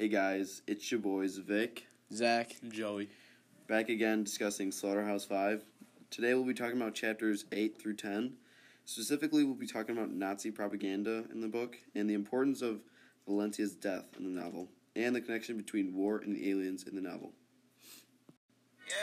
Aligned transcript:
Hey 0.00 0.06
guys, 0.06 0.62
it's 0.68 0.92
your 0.92 1.00
boys 1.00 1.38
Vic, 1.38 1.88
Zach. 2.12 2.54
And 2.62 2.72
Joey. 2.72 3.08
back 3.66 3.88
again 3.88 4.22
discussing 4.22 4.70
Slaughterhouse 4.70 5.24
5. 5.24 5.64
Today 6.08 6.34
we'll 6.34 6.44
be 6.44 6.54
talking 6.54 6.80
about 6.80 6.94
chapters 6.94 7.46
8 7.50 7.82
through 7.82 7.96
10. 7.96 8.34
Specifically, 8.84 9.42
we'll 9.42 9.56
be 9.56 9.66
talking 9.66 9.96
about 9.96 10.12
Nazi 10.12 10.52
propaganda 10.52 11.24
in 11.32 11.40
the 11.40 11.48
book 11.48 11.78
and 11.96 12.08
the 12.08 12.14
importance 12.14 12.62
of 12.62 12.78
Valencia's 13.26 13.74
death 13.74 14.04
in 14.16 14.22
the 14.22 14.40
novel, 14.40 14.68
and 14.94 15.16
the 15.16 15.20
connection 15.20 15.56
between 15.56 15.92
war 15.92 16.18
and 16.18 16.36
the 16.36 16.48
aliens 16.48 16.84
in 16.84 16.94
the 16.94 17.02
novel. 17.02 17.32
Yeah, 18.88 18.94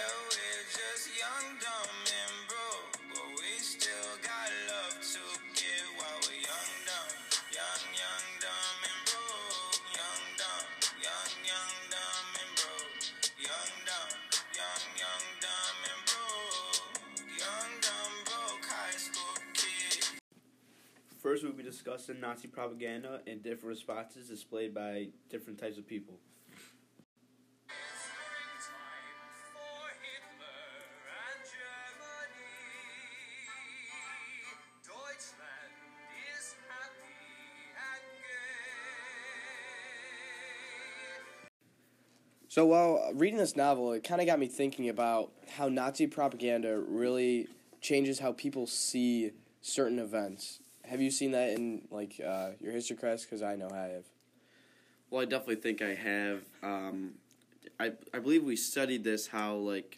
discussing 21.76 22.22
Nazi 22.22 22.48
propaganda 22.48 23.20
and 23.28 23.44
different 23.44 23.66
responses 23.66 24.30
displayed 24.30 24.74
by 24.74 25.08
different 25.30 25.60
types 25.60 25.78
of 25.78 25.86
people. 25.86 26.16
So 42.48 42.66
while 42.66 43.12
reading 43.14 43.38
this 43.38 43.58
novel, 43.58 43.92
it 43.92 44.06
kind 44.06 44.22
of 44.22 44.28
got 44.28 44.40
me 44.40 44.48
thinking 44.48 44.88
about 44.88 45.34
how 45.58 45.68
Nazi 45.68 46.08
propaganda 46.08 46.80
really 46.80 47.50
changes 47.82 48.20
how 48.20 48.32
people 48.32 48.66
see 48.66 49.32
certain 49.60 50.00
events. 50.00 50.62
Have 50.88 51.02
you 51.02 51.12
seen 51.12 51.32
that 51.32 51.50
in 51.50 51.88
like 51.90 52.22
uh, 52.26 52.52
your 52.60 52.72
history 52.72 52.96
class? 52.96 53.24
Because 53.24 53.42
I 53.42 53.56
know 53.56 53.70
I 53.72 53.88
have. 53.88 54.06
Well, 55.10 55.22
I 55.22 55.26
definitely 55.26 55.58
think 55.58 55.82
I 55.82 55.94
have. 55.94 56.42
Um, 56.62 57.14
I 57.80 57.94
I 58.14 58.20
believe 58.20 58.44
we 58.44 58.56
studied 58.56 59.04
this 59.04 59.28
how 59.28 59.56
like 59.56 59.98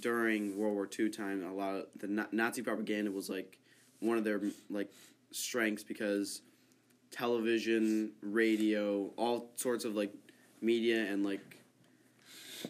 during 0.00 0.56
World 0.56 0.74
War 0.74 0.88
II 0.98 1.10
time, 1.10 1.44
a 1.44 1.52
lot 1.52 1.74
of 1.74 1.86
the 1.98 2.26
Nazi 2.32 2.62
propaganda 2.62 3.10
was 3.10 3.28
like 3.28 3.58
one 4.00 4.18
of 4.18 4.24
their 4.24 4.40
like 4.70 4.90
strengths 5.30 5.82
because 5.82 6.42
television, 7.10 8.12
radio, 8.22 9.10
all 9.16 9.50
sorts 9.56 9.84
of 9.84 9.94
like 9.94 10.12
media 10.60 11.10
and 11.10 11.24
like 11.24 11.56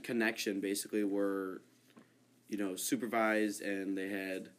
connection 0.03 0.61
basically 0.61 1.05
were 1.05 1.63
you 2.49 2.59
know 2.59 2.77
supervised 2.77 3.63
and 3.63 3.97
they 3.97 4.09
had 4.09 4.51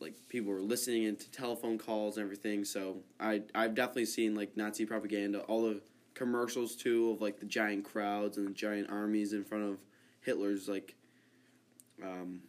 like 0.00 0.14
people 0.28 0.52
were 0.52 0.60
listening 0.60 1.04
into 1.04 1.30
telephone 1.30 1.78
calls 1.78 2.16
and 2.16 2.24
everything. 2.24 2.64
So 2.64 2.98
I 3.18 3.42
I've 3.54 3.74
definitely 3.74 4.06
seen 4.06 4.34
like 4.34 4.56
Nazi 4.56 4.86
propaganda, 4.86 5.40
all 5.40 5.62
the 5.62 5.80
commercials 6.14 6.74
too 6.74 7.10
of 7.10 7.20
like 7.20 7.38
the 7.38 7.46
giant 7.46 7.84
crowds 7.84 8.36
and 8.36 8.48
the 8.48 8.52
giant 8.52 8.90
armies 8.90 9.32
in 9.32 9.44
front 9.44 9.64
of 9.64 9.78
Hitler's 10.22 10.68
like 10.68 10.94
um 12.02 12.40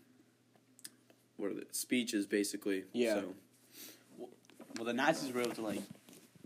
what 1.38 1.52
are 1.52 1.56
the 1.56 1.66
speeches 1.72 2.26
basically. 2.26 2.84
Yeah. 2.94 3.16
So, 3.16 3.36
Well, 4.78 4.86
the 4.86 4.94
Nazis 4.94 5.34
were 5.34 5.42
able 5.42 5.56
to 5.56 5.62
like 5.62 5.82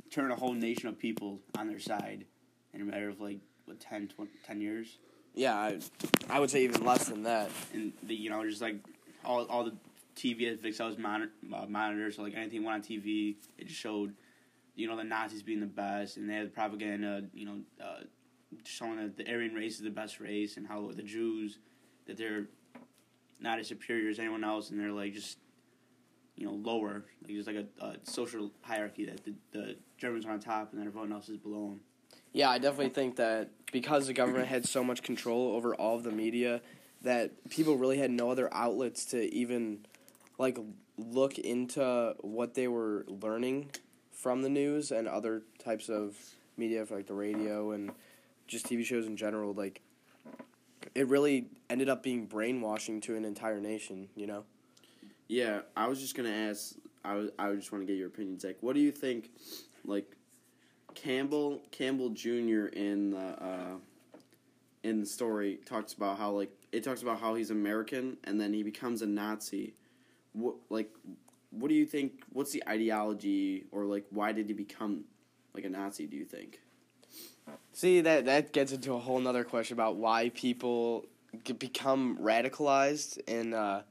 turn 0.10 0.32
a 0.32 0.36
whole 0.36 0.54
nation 0.54 0.88
of 0.88 0.98
people 0.98 1.40
on 1.58 1.68
their 1.68 1.80
side 1.80 2.26
in 2.74 2.82
a 2.82 2.86
matter 2.86 3.10
of 3.10 3.20
like 3.20 3.40
what 3.66 3.80
10, 3.80 4.08
20, 4.10 4.32
10 4.46 4.62
years, 4.62 4.98
Yeah, 5.34 5.56
I, 5.56 5.80
I 6.30 6.40
would 6.40 6.50
say 6.52 6.64
even 6.64 6.86
less 6.86 7.08
than 7.10 7.24
that. 7.24 7.50
and 7.74 7.92
the 8.04 8.16
you 8.16 8.30
know 8.30 8.48
just 8.48 8.62
like 8.62 8.76
all 9.24 9.44
all 9.46 9.64
the 9.64 9.74
TV 10.16 10.52
at 10.52 10.62
Vixel's 10.62 10.98
monitor, 10.98 11.32
uh, 11.54 11.66
monitors, 11.68 12.16
so 12.16 12.24
like 12.24 12.36
anything 12.36 12.64
went 12.64 12.76
on 12.76 12.82
TV, 12.82 13.36
it 13.58 13.68
just 13.68 13.80
showed 13.80 14.14
you 14.76 14.88
know 14.88 14.96
the 14.96 15.04
Nazis 15.04 15.44
being 15.44 15.60
the 15.60 15.66
best, 15.66 16.18
and 16.18 16.30
they 16.30 16.36
had 16.36 16.54
propaganda, 16.54 17.24
you 17.34 17.46
know, 17.46 17.58
uh, 17.84 18.02
showing 18.64 18.98
that 18.98 19.18
the 19.18 19.30
Aryan 19.30 19.54
race 19.54 19.76
is 19.76 19.82
the 19.82 19.90
best 19.90 20.20
race, 20.20 20.58
and 20.58 20.68
how 20.68 20.92
the 20.92 21.04
Jews 21.04 21.60
that 22.08 22.18
they're 22.18 22.48
not 23.40 23.60
as 23.60 23.68
superior 23.68 24.10
as 24.10 24.20
anyone 24.20 24.44
else, 24.44 24.70
and 24.70 24.80
they're 24.80 24.92
like 24.92 25.14
just 25.14 25.38
you 26.36 26.46
know 26.46 26.54
lower, 26.54 27.06
like 27.24 27.36
just 27.36 27.48
like 27.48 27.58
a, 27.58 27.86
a 27.86 27.96
social 28.04 28.52
hierarchy 28.62 29.06
that 29.06 29.24
the, 29.24 29.34
the 29.52 29.76
Germans 29.98 30.26
are 30.26 30.32
on 30.32 30.40
top 30.40 30.72
and 30.72 30.80
then 30.80 30.88
everyone 30.88 31.12
else 31.12 31.30
is 31.30 31.38
below 31.38 31.70
them. 31.70 31.80
Yeah, 32.34 32.50
I 32.50 32.58
definitely 32.58 32.90
think 32.90 33.16
that 33.16 33.50
because 33.72 34.08
the 34.08 34.14
government 34.14 34.48
had 34.48 34.68
so 34.68 34.84
much 34.84 35.04
control 35.04 35.56
over 35.56 35.74
all 35.74 35.96
of 35.96 36.04
the 36.04 36.12
media, 36.12 36.62
that 37.02 37.50
people 37.50 37.78
really 37.78 37.98
had 37.98 38.12
no 38.12 38.30
other 38.30 38.54
outlets 38.54 39.06
to 39.06 39.34
even 39.34 39.86
like 40.38 40.58
look 40.98 41.38
into 41.38 42.16
what 42.22 42.54
they 42.54 42.68
were 42.68 43.06
learning 43.08 43.72
from 44.12 44.42
the 44.42 44.50
news 44.50 44.92
and 44.92 45.08
other 45.08 45.44
types 45.64 45.90
of 45.90 46.16
media, 46.58 46.86
like 46.90 47.08
the 47.08 47.14
radio 47.14 47.72
and 47.72 47.92
just 48.48 48.68
TV 48.68 48.84
shows 48.84 49.06
in 49.06 49.18
general. 49.18 49.54
Like, 49.54 49.82
it 50.94 51.08
really 51.08 51.48
ended 51.70 51.90
up 51.90 52.04
being 52.04 52.26
brainwashing 52.26 53.02
to 53.02 53.16
an 53.16 53.26
entire 53.26 53.60
nation. 53.60 54.10
You 54.16 54.28
know? 54.28 54.44
yeah, 55.28 55.62
I 55.76 55.88
was 55.88 56.00
just 56.00 56.16
gonna 56.16 56.30
ask. 56.30 56.76
I 57.04 57.16
was, 57.16 57.30
I 57.38 57.54
just 57.54 57.72
want 57.72 57.84
to 57.84 57.86
get 57.86 58.00
your 58.00 58.08
opinion 58.08 58.40
Like, 58.44 58.58
what 58.62 58.74
do 58.74 58.80
you 58.80 58.92
think? 58.92 59.30
Like, 59.86 60.16
Campbell 60.96 61.62
Campbell 61.72 62.10
Jr. 62.10 62.68
in 62.74 63.12
the 63.12 63.44
uh, 63.44 63.76
in 64.84 65.02
the 65.02 65.06
story 65.06 65.60
talks 65.66 65.94
about 65.94 66.18
how 66.18 66.32
like 66.32 66.52
it 66.72 66.84
talks 66.84 67.02
about 67.02 67.20
how 67.20 67.36
he's 67.36 67.52
American 67.52 68.18
and 68.24 68.40
then 68.40 68.54
he 68.54 68.64
becomes 68.64 69.02
a 69.02 69.08
Nazi. 69.08 69.74
What 70.36 70.56
like 70.70 70.92
what 71.50 71.70
do 71.70 71.76
you 71.76 71.86
think? 71.86 72.24
What's 72.32 72.52
the 72.52 72.64
ideology 72.68 73.66
or 73.72 73.86
like 73.86 74.06
why 74.12 74.32
did 74.32 74.48
he 74.48 74.54
become 74.54 75.06
like 75.54 75.64
a 75.64 75.70
Nazi? 75.70 76.06
Do 76.06 76.18
you 76.18 76.26
think? 76.26 76.60
See 77.74 78.02
that 78.02 78.26
that 78.26 78.54
gets 78.54 78.72
into 78.72 78.94
a 78.94 79.00
whole 79.00 79.20
nother 79.20 79.44
question 79.44 79.76
about 79.76 79.96
why 79.96 80.30
people 80.34 81.06
become 81.60 82.18
radicalized 82.18 83.20
in 83.28 83.54
uh, 83.54 83.84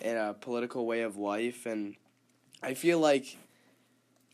in 0.00 0.16
a 0.16 0.34
political 0.34 0.86
way 0.86 1.02
of 1.02 1.16
life, 1.16 1.66
and 1.66 1.96
I 2.62 2.74
feel 2.74 2.98
like 2.98 3.36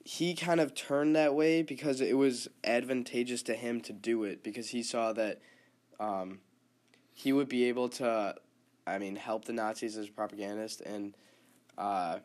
he 0.04 0.34
kind 0.34 0.60
of 0.60 0.72
turned 0.72 1.16
that 1.16 1.34
way 1.34 1.62
because 1.62 2.00
it 2.00 2.16
was 2.16 2.48
advantageous 2.62 3.42
to 3.42 3.54
him 3.54 3.80
to 3.80 3.92
do 3.92 4.22
it 4.22 4.44
because 4.44 4.68
he 4.68 4.80
saw 4.80 5.12
that 5.12 5.40
um, 5.98 6.38
he 7.12 7.32
would 7.32 7.48
be 7.48 7.64
able 7.64 7.88
to, 7.88 8.36
I 8.86 8.98
mean, 8.98 9.16
help 9.16 9.44
the 9.44 9.52
Nazis 9.52 9.96
as 9.96 10.08
a 10.08 10.12
propagandist, 10.12 10.80
and 10.80 11.14
uh, 11.76 12.18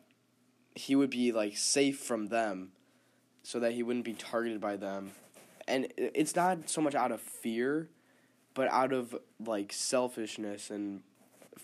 he 0.74 0.94
would 0.94 1.10
be 1.10 1.32
like 1.32 1.56
safe 1.56 1.98
from 1.98 2.28
them, 2.28 2.72
so 3.42 3.60
that 3.60 3.72
he 3.72 3.82
wouldn't 3.82 4.04
be 4.04 4.14
targeted 4.14 4.60
by 4.60 4.76
them 4.76 5.12
and 5.68 5.92
it's 5.96 6.36
not 6.36 6.68
so 6.68 6.80
much 6.80 6.94
out 6.94 7.12
of 7.12 7.20
fear, 7.20 7.88
but 8.54 8.68
out 8.70 8.92
of 8.92 9.16
like 9.44 9.72
selfishness 9.72 10.70
and 10.70 11.02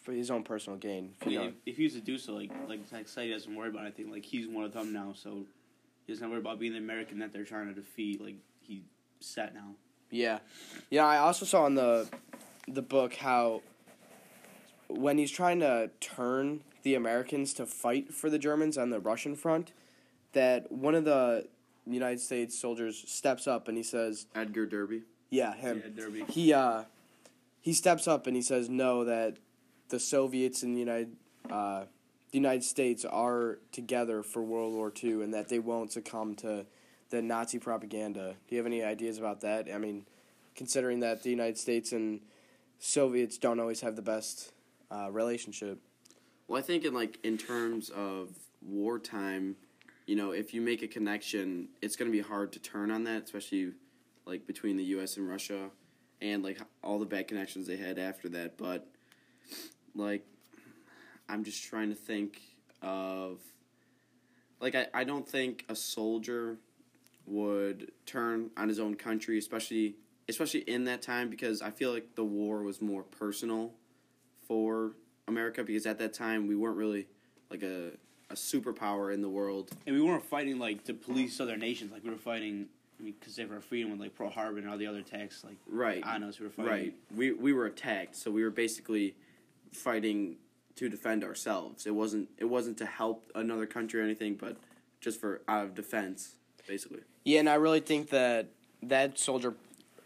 for 0.02 0.12
his 0.12 0.30
own 0.30 0.42
personal 0.42 0.78
gain. 0.78 1.14
I 1.22 1.28
mean, 1.28 1.40
if, 1.40 1.54
if 1.66 1.76
he 1.76 1.84
was 1.84 1.94
to 1.94 2.00
do 2.00 2.18
so, 2.18 2.32
like 2.34 2.50
like 2.68 2.80
like 2.92 3.08
say 3.08 3.26
he 3.26 3.32
doesn't 3.32 3.54
worry 3.54 3.68
about 3.68 3.82
anything, 3.82 4.10
like 4.10 4.24
he's 4.24 4.46
one 4.46 4.64
of 4.64 4.72
them 4.72 4.92
now, 4.92 5.12
so 5.14 5.44
he 6.06 6.12
doesn't 6.12 6.28
worry 6.28 6.38
about 6.38 6.58
being 6.58 6.72
the 6.72 6.78
American 6.78 7.18
that 7.20 7.32
they're 7.32 7.44
trying 7.44 7.68
to 7.68 7.74
defeat. 7.74 8.20
Like 8.20 8.36
he's 8.62 8.82
set 9.20 9.54
now. 9.54 9.74
Yeah, 10.10 10.38
yeah. 10.90 11.06
I 11.06 11.18
also 11.18 11.44
saw 11.44 11.66
in 11.66 11.74
the 11.74 12.08
the 12.66 12.82
book 12.82 13.14
how 13.14 13.62
when 14.88 15.18
he's 15.18 15.30
trying 15.30 15.60
to 15.60 15.90
turn 16.00 16.62
the 16.82 16.94
Americans 16.94 17.52
to 17.54 17.66
fight 17.66 18.12
for 18.12 18.30
the 18.30 18.38
Germans 18.38 18.78
on 18.78 18.90
the 18.90 19.00
Russian 19.00 19.36
front, 19.36 19.72
that 20.32 20.70
one 20.72 20.94
of 20.94 21.04
the 21.04 21.46
United 21.86 22.20
States 22.20 22.58
soldiers 22.58 23.04
steps 23.06 23.46
up 23.46 23.68
and 23.68 23.76
he 23.76 23.82
says, 23.82 24.26
Edgar 24.34 24.66
Derby. 24.66 25.02
"Yeah, 25.30 25.54
him." 25.54 25.82
Yeah, 25.84 26.02
Derby. 26.02 26.24
he 26.28 26.52
uh 26.52 26.84
he 27.60 27.72
steps 27.72 28.06
up 28.06 28.26
and 28.26 28.36
he 28.36 28.42
says 28.42 28.68
no 28.68 29.04
that 29.04 29.38
the 29.88 29.98
Soviets 30.00 30.62
and 30.62 30.74
the 30.74 30.80
United 30.80 31.16
uh, 31.50 31.84
the 32.30 32.38
United 32.38 32.62
States 32.62 33.04
are 33.04 33.58
together 33.72 34.22
for 34.22 34.42
World 34.42 34.74
War 34.74 34.92
II 35.02 35.22
and 35.22 35.32
that 35.32 35.48
they 35.48 35.58
won't 35.58 35.92
succumb 35.92 36.34
to 36.36 36.66
the 37.10 37.22
Nazi 37.22 37.58
propaganda. 37.58 38.34
Do 38.46 38.54
you 38.54 38.58
have 38.58 38.66
any 38.66 38.82
ideas 38.82 39.18
about 39.18 39.40
that? 39.40 39.66
I 39.72 39.78
mean, 39.78 40.04
considering 40.54 41.00
that 41.00 41.22
the 41.22 41.30
United 41.30 41.56
States 41.56 41.92
and 41.92 42.20
Soviets 42.78 43.38
don't 43.38 43.58
always 43.58 43.80
have 43.80 43.96
the 43.96 44.02
best 44.02 44.52
uh, 44.90 45.10
relationship. 45.10 45.80
Well, 46.46 46.58
I 46.58 46.62
think 46.62 46.84
in 46.84 46.94
like 46.94 47.18
in 47.22 47.36
terms 47.38 47.90
of 47.90 48.30
wartime, 48.62 49.56
you 50.06 50.16
know, 50.16 50.30
if 50.32 50.54
you 50.54 50.60
make 50.60 50.82
a 50.82 50.88
connection, 50.88 51.68
it's 51.82 51.96
going 51.96 52.10
to 52.10 52.16
be 52.16 52.22
hard 52.22 52.52
to 52.52 52.58
turn 52.58 52.90
on 52.90 53.04
that, 53.04 53.24
especially 53.24 53.72
like 54.24 54.46
between 54.46 54.76
the 54.76 54.84
U.S. 54.84 55.16
and 55.16 55.28
Russia, 55.28 55.70
and 56.20 56.42
like 56.42 56.58
all 56.82 56.98
the 56.98 57.06
bad 57.06 57.28
connections 57.28 57.66
they 57.66 57.76
had 57.76 57.98
after 57.98 58.28
that. 58.30 58.56
But 58.56 58.86
like, 59.94 60.24
I'm 61.28 61.44
just 61.44 61.62
trying 61.64 61.90
to 61.90 61.94
think 61.94 62.40
of 62.80 63.40
like 64.60 64.74
I, 64.74 64.86
I 64.94 65.04
don't 65.04 65.28
think 65.28 65.64
a 65.68 65.76
soldier 65.76 66.56
would 67.26 67.92
turn 68.06 68.50
on 68.56 68.68
his 68.68 68.80
own 68.80 68.94
country, 68.94 69.38
especially 69.38 69.96
especially 70.28 70.60
in 70.60 70.84
that 70.84 71.02
time 71.02 71.30
because 71.30 71.62
I 71.62 71.70
feel 71.70 71.92
like 71.92 72.14
the 72.14 72.24
war 72.24 72.62
was 72.62 72.82
more 72.82 73.02
personal 73.02 73.72
for 74.48 74.92
America 75.28 75.62
because 75.62 75.86
at 75.86 75.98
that 75.98 76.14
time 76.14 76.48
we 76.48 76.56
weren't 76.56 76.76
really 76.76 77.06
like 77.50 77.62
a 77.62 77.90
a 78.30 78.34
superpower 78.34 79.12
in 79.14 79.22
the 79.22 79.28
world. 79.28 79.70
And 79.86 79.96
we 79.96 80.02
weren't 80.02 80.24
fighting 80.24 80.58
like 80.58 80.84
to 80.84 80.94
police 80.94 81.40
other 81.40 81.56
nations. 81.56 81.92
Like 81.92 82.04
we 82.04 82.10
were 82.10 82.16
fighting, 82.16 82.66
I 83.00 83.02
mean, 83.02 83.14
because 83.18 83.38
of 83.38 83.50
our 83.50 83.60
freedom 83.60 83.90
with 83.90 84.00
like 84.00 84.14
Pearl 84.14 84.28
Harbor 84.28 84.58
and 84.58 84.68
all 84.68 84.76
the 84.76 84.86
other 84.86 84.98
attacks. 84.98 85.44
Like 85.44 85.56
Right. 85.66 86.02
on 86.04 86.22
us, 86.24 86.38
we 86.38 86.44
were 86.46 86.50
fighting. 86.52 86.72
Right. 86.72 86.94
We 87.14 87.32
we 87.32 87.52
were 87.52 87.66
attacked, 87.66 88.16
so 88.16 88.30
we 88.30 88.42
were 88.42 88.50
basically 88.50 89.14
fighting 89.72 90.36
to 90.76 90.88
defend 90.88 91.24
ourselves. 91.24 91.86
It 91.86 91.94
wasn't 91.94 92.28
it 92.38 92.46
wasn't 92.46 92.76
to 92.78 92.86
help 92.86 93.30
another 93.34 93.66
country 93.66 94.00
or 94.00 94.04
anything, 94.04 94.34
but 94.34 94.56
just 95.00 95.20
for 95.20 95.40
out 95.48 95.64
of 95.64 95.74
defense, 95.74 96.34
basically. 96.66 97.00
Yeah, 97.24 97.40
and 97.40 97.48
I 97.48 97.54
really 97.54 97.80
think 97.80 98.10
that 98.10 98.48
that 98.82 99.18
soldier 99.18 99.54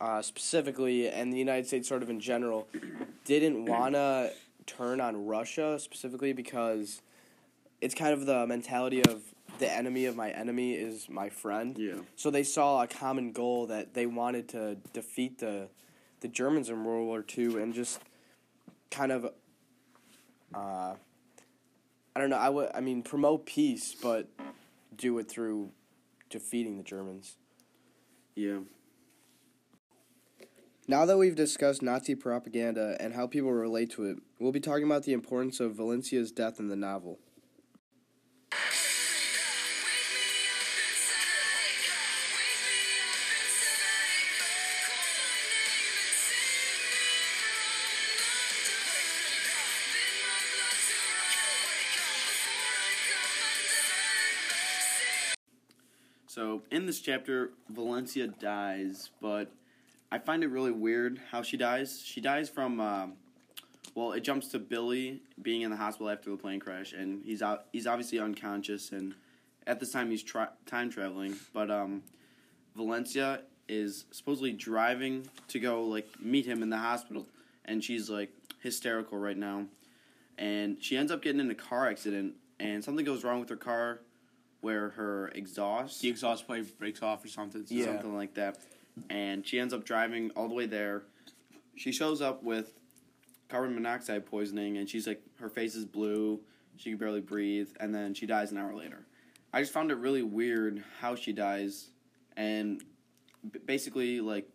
uh, 0.02 0.20
specifically, 0.20 1.08
and 1.08 1.32
the 1.32 1.38
United 1.38 1.64
States 1.64 1.88
sort 1.88 2.02
of 2.02 2.10
in 2.10 2.18
general, 2.18 2.66
didn't 3.24 3.64
want 3.64 3.94
to 3.94 4.32
turn 4.66 5.00
on 5.00 5.26
Russia 5.26 5.78
specifically 5.78 6.32
because 6.32 7.00
it's 7.80 7.94
kind 7.94 8.12
of 8.12 8.26
the 8.26 8.44
mentality 8.48 9.00
of 9.04 9.22
the 9.60 9.72
enemy 9.72 10.06
of 10.06 10.16
my 10.16 10.30
enemy 10.30 10.72
is 10.74 11.08
my 11.08 11.28
friend. 11.28 11.78
Yeah. 11.78 12.00
So 12.16 12.30
they 12.30 12.42
saw 12.42 12.82
a 12.82 12.88
common 12.88 13.30
goal 13.30 13.68
that 13.68 13.94
they 13.94 14.06
wanted 14.06 14.48
to 14.50 14.76
defeat 14.92 15.38
the 15.38 15.68
the 16.20 16.28
Germans 16.28 16.68
in 16.68 16.84
World 16.84 17.06
War 17.06 17.24
II 17.36 17.62
and 17.62 17.72
just 17.72 18.00
kind 18.90 19.12
of 19.12 19.26
uh, 20.52 20.94
I 22.14 22.20
don't 22.20 22.30
know, 22.30 22.38
I 22.38 22.48
would 22.48 22.70
I 22.74 22.80
mean 22.80 23.04
promote 23.04 23.46
peace 23.46 23.94
but 23.94 24.26
do 24.96 25.16
it 25.18 25.28
through 25.28 25.70
defeating 26.28 26.76
the 26.76 26.82
Germans. 26.82 27.36
Yeah. 28.34 28.58
Now 30.88 31.06
that 31.06 31.16
we've 31.16 31.36
discussed 31.36 31.80
Nazi 31.80 32.16
propaganda 32.16 32.96
and 32.98 33.14
how 33.14 33.28
people 33.28 33.52
relate 33.52 33.90
to 33.92 34.04
it, 34.06 34.18
we'll 34.40 34.50
be 34.50 34.58
talking 34.58 34.82
about 34.82 35.04
the 35.04 35.12
importance 35.12 35.60
of 35.60 35.76
Valencia's 35.76 36.32
death 36.32 36.58
in 36.58 36.66
the 36.66 36.74
novel. 36.74 37.20
So 56.26 56.62
in 56.72 56.86
this 56.86 57.00
chapter, 57.00 57.52
Valencia 57.68 58.26
dies, 58.26 59.10
but 59.20 59.52
I 60.12 60.18
find 60.18 60.44
it 60.44 60.48
really 60.48 60.70
weird 60.70 61.18
how 61.30 61.42
she 61.42 61.56
dies. 61.56 62.02
She 62.04 62.20
dies 62.20 62.48
from, 62.48 62.80
um 62.80 63.14
well, 63.94 64.12
it 64.12 64.20
jumps 64.20 64.48
to 64.48 64.58
Billy 64.58 65.22
being 65.42 65.62
in 65.62 65.70
the 65.70 65.76
hospital 65.76 66.08
after 66.08 66.30
the 66.30 66.36
plane 66.36 66.60
crash, 66.60 66.92
and 66.92 67.22
he's 67.24 67.42
out. 67.42 67.66
He's 67.72 67.86
obviously 67.86 68.18
unconscious, 68.18 68.92
and 68.92 69.14
at 69.66 69.80
this 69.80 69.92
time 69.92 70.10
he's 70.10 70.22
tra- 70.22 70.52
time 70.66 70.88
traveling. 70.88 71.36
But 71.52 71.70
um, 71.70 72.02
Valencia 72.74 73.42
is 73.68 74.06
supposedly 74.10 74.52
driving 74.52 75.26
to 75.48 75.60
go 75.60 75.84
like 75.84 76.08
meet 76.20 76.46
him 76.46 76.62
in 76.62 76.70
the 76.70 76.78
hospital, 76.78 77.26
and 77.64 77.84
she's 77.84 78.08
like 78.08 78.30
hysterical 78.60 79.18
right 79.18 79.36
now, 79.36 79.66
and 80.38 80.82
she 80.82 80.96
ends 80.96 81.12
up 81.12 81.20
getting 81.22 81.40
in 81.40 81.50
a 81.50 81.54
car 81.54 81.88
accident, 81.88 82.34
and 82.60 82.82
something 82.82 83.04
goes 83.04 83.24
wrong 83.24 83.40
with 83.40 83.50
her 83.50 83.56
car, 83.56 84.00
where 84.62 84.90
her 84.90 85.28
exhaust 85.34 86.00
The 86.00 86.08
exhaust 86.08 86.48
pipe 86.48 86.78
breaks 86.78 87.02
off 87.02 87.24
or 87.24 87.28
something. 87.28 87.66
Yeah. 87.68 87.86
something 87.86 88.16
like 88.16 88.34
that. 88.34 88.58
And 89.08 89.46
she 89.46 89.58
ends 89.58 89.72
up 89.72 89.84
driving 89.84 90.30
all 90.36 90.48
the 90.48 90.54
way 90.54 90.66
there. 90.66 91.04
She 91.76 91.92
shows 91.92 92.20
up 92.20 92.42
with 92.42 92.72
carbon 93.48 93.74
monoxide 93.74 94.26
poisoning, 94.26 94.78
and 94.78 94.88
she's 94.88 95.06
like, 95.06 95.22
her 95.38 95.48
face 95.48 95.74
is 95.74 95.84
blue, 95.84 96.40
she 96.76 96.90
can 96.90 96.98
barely 96.98 97.20
breathe, 97.20 97.68
and 97.80 97.94
then 97.94 98.14
she 98.14 98.26
dies 98.26 98.50
an 98.50 98.58
hour 98.58 98.74
later. 98.74 99.06
I 99.52 99.60
just 99.60 99.72
found 99.72 99.90
it 99.90 99.98
really 99.98 100.22
weird 100.22 100.82
how 101.00 101.14
she 101.14 101.32
dies, 101.32 101.90
and 102.36 102.82
basically, 103.66 104.20
like, 104.20 104.48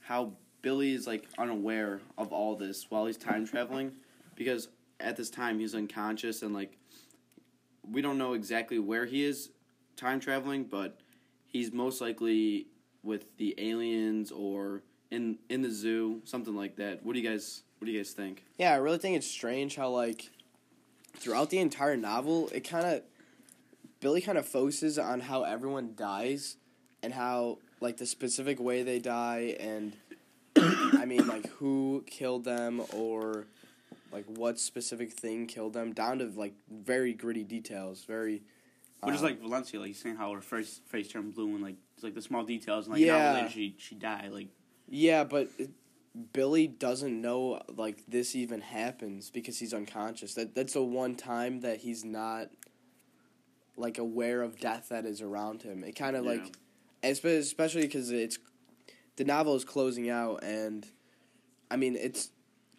how 0.00 0.34
Billy 0.60 0.92
is, 0.92 1.06
like, 1.06 1.26
unaware 1.38 2.00
of 2.18 2.32
all 2.32 2.54
this 2.56 2.90
while 2.90 3.06
he's 3.06 3.16
time 3.16 3.46
traveling, 3.46 3.92
because 4.36 4.68
at 5.00 5.16
this 5.16 5.30
time 5.30 5.58
he's 5.58 5.74
unconscious, 5.74 6.42
and, 6.42 6.52
like, 6.52 6.76
we 7.90 8.02
don't 8.02 8.18
know 8.18 8.34
exactly 8.34 8.78
where 8.78 9.06
he 9.06 9.24
is 9.24 9.50
time 9.96 10.20
traveling, 10.20 10.64
but 10.64 11.00
he's 11.46 11.72
most 11.72 12.00
likely 12.00 12.66
with 13.02 13.36
the 13.36 13.54
aliens 13.58 14.30
or 14.30 14.82
in 15.10 15.38
in 15.48 15.62
the 15.62 15.70
zoo, 15.70 16.22
something 16.24 16.54
like 16.54 16.76
that. 16.76 17.04
What 17.04 17.14
do 17.14 17.20
you 17.20 17.28
guys 17.28 17.62
What 17.78 17.86
do 17.86 17.92
you 17.92 17.98
guys 17.98 18.12
think? 18.12 18.44
Yeah, 18.58 18.72
I 18.72 18.76
really 18.76 18.98
think 18.98 19.16
it's 19.16 19.26
strange 19.26 19.76
how 19.76 19.90
like 19.90 20.30
throughout 21.16 21.50
the 21.50 21.58
entire 21.58 21.96
novel, 21.96 22.48
it 22.52 22.60
kind 22.60 22.86
of 22.86 23.02
Billy 24.00 24.20
kind 24.20 24.38
of 24.38 24.46
focuses 24.46 24.98
on 24.98 25.20
how 25.20 25.42
everyone 25.44 25.94
dies 25.96 26.56
and 27.02 27.12
how 27.12 27.58
like 27.80 27.98
the 27.98 28.06
specific 28.06 28.58
way 28.60 28.82
they 28.82 28.98
die 28.98 29.56
and 29.60 29.96
I 30.56 31.04
mean 31.04 31.26
like 31.26 31.48
who 31.50 32.04
killed 32.06 32.44
them 32.44 32.82
or 32.92 33.46
like 34.12 34.26
what 34.26 34.58
specific 34.58 35.12
thing 35.12 35.46
killed 35.46 35.72
them 35.72 35.92
down 35.92 36.18
to 36.18 36.26
like 36.36 36.54
very 36.70 37.12
gritty 37.12 37.44
details, 37.44 38.04
very 38.04 38.42
Which 39.02 39.14
is 39.16 39.20
um, 39.22 39.28
like 39.28 39.40
Valencia, 39.40 39.80
like 39.80 39.94
saying 39.96 40.16
how 40.16 40.32
her 40.32 40.40
face 40.40 40.80
face 40.86 41.08
turned 41.08 41.34
blue 41.34 41.48
and 41.54 41.62
like 41.62 41.76
it's 41.94 42.04
like 42.04 42.14
the 42.14 42.22
small 42.22 42.44
details 42.44 42.86
and 42.86 42.94
like 42.94 43.04
Yeah. 43.04 43.16
hour 43.16 43.34
later 43.34 43.50
she 43.50 43.74
she 43.78 43.94
died. 43.94 44.30
Like 44.32 44.48
Yeah, 44.88 45.24
but 45.24 45.48
it- 45.58 45.70
Billy 46.34 46.66
doesn't 46.66 47.20
know 47.22 47.62
like 47.74 48.04
this 48.06 48.36
even 48.36 48.60
happens 48.60 49.30
because 49.30 49.58
he's 49.58 49.72
unconscious. 49.72 50.34
That 50.34 50.54
that's 50.54 50.74
the 50.74 50.82
one 50.82 51.14
time 51.14 51.60
that 51.62 51.78
he's 51.78 52.04
not 52.04 52.48
like 53.76 53.98
aware 53.98 54.42
of 54.42 54.60
death 54.60 54.88
that 54.90 55.06
is 55.06 55.22
around 55.22 55.62
him. 55.62 55.82
It 55.82 55.96
kind 55.96 56.14
of 56.14 56.24
Yeah. 56.24 56.32
like, 56.32 56.56
espe- 57.02 57.38
especially 57.38 57.82
because 57.82 58.10
it's 58.10 58.38
the 59.16 59.24
novel 59.24 59.54
is 59.56 59.64
closing 59.64 60.10
out, 60.10 60.44
and 60.44 60.86
I 61.70 61.76
mean 61.76 61.96
it's 61.96 62.30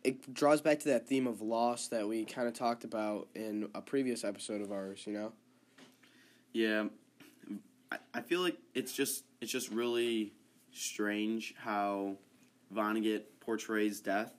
it 0.03 0.33
draws 0.33 0.61
back 0.61 0.79
to 0.81 0.89
that 0.89 1.07
theme 1.07 1.25
of 1.27 1.41
loss 1.41 1.87
that 1.87 2.07
we 2.07 2.25
kind 2.25 2.47
of 2.47 2.53
talked 2.53 2.83
about 2.83 3.27
in 3.35 3.69
a 3.73 3.81
previous 3.81 4.23
episode 4.23 4.61
of 4.61 4.71
ours. 4.71 5.03
You 5.07 5.13
know. 5.13 5.33
Yeah, 6.53 6.85
I, 7.91 7.97
I 8.13 8.21
feel 8.21 8.41
like 8.41 8.57
it's 8.73 8.93
just 8.93 9.23
it's 9.41 9.51
just 9.51 9.69
really 9.71 10.33
strange 10.71 11.53
how 11.57 12.15
Vonnegut 12.73 13.23
portrays 13.39 13.99
death 13.99 14.33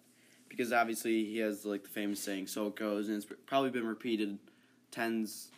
because 0.49 0.73
obviously 0.73 1.25
he 1.25 1.39
has 1.39 1.65
like 1.65 1.83
the 1.83 1.89
famous 1.89 2.21
saying 2.21 2.47
"so 2.47 2.67
it 2.69 2.77
goes" 2.77 3.09
and 3.09 3.17
it's 3.17 3.27
probably 3.47 3.71
been 3.71 3.87
repeated 3.87 4.39
tens 4.91 5.51